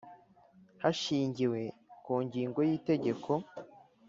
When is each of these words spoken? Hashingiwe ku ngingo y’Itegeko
Hashingiwe 0.83 1.61
ku 2.03 2.13
ngingo 2.25 2.59
y’Itegeko 2.67 3.31